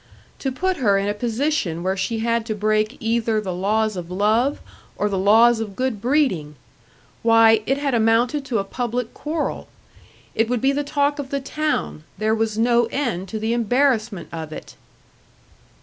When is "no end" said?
12.57-13.27